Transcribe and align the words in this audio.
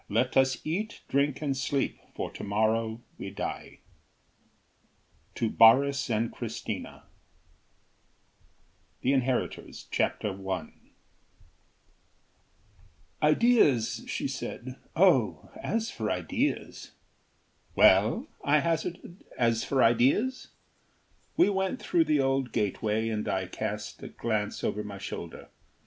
The 0.09 0.23
Trow 0.23 0.87
Printing 1.09 1.35
Company 1.53 1.99
New 2.17 2.99
York 3.19 3.77
To 5.35 5.49
BORYS 5.51 6.09
& 6.21 6.31
CHRISTINA 6.33 7.03
THE 9.01 9.13
INHERITORS 9.13 9.83
CHAPTER 9.91 10.33
ONE 10.33 10.73
"Ideas," 13.21 14.03
she 14.07 14.27
said. 14.27 14.77
"Oh, 14.95 15.51
as 15.61 15.91
for 15.91 16.09
ideas" 16.09 16.93
"Well?" 17.75 18.27
I 18.43 18.57
hazarded, 18.57 19.23
"as 19.37 19.63
for 19.63 19.83
ideas?" 19.83 20.47
We 21.37 21.51
went 21.51 21.79
through 21.79 22.05
the 22.05 22.19
old 22.21 22.51
gateway 22.51 23.09
and 23.09 23.27
I 23.29 23.45
cast 23.45 24.01
a 24.01 24.07
glance 24.07 24.63
over 24.63 24.83
my 24.83 24.97
shoulder. 24.97 25.49